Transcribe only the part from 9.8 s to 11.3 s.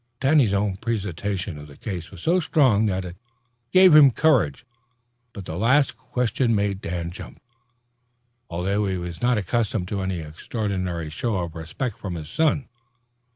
to any extraordinary